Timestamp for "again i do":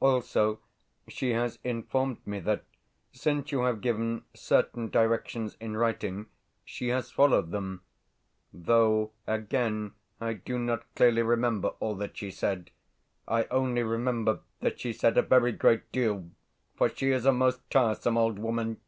9.26-10.58